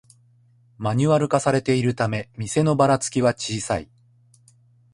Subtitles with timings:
[0.79, 3.87] マニュアル化されているため店のバラつきは小さい